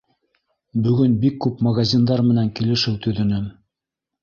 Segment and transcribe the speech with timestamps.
[0.87, 3.49] Бөгөн бик күп магазиндар менән килешеү төҙөнөм.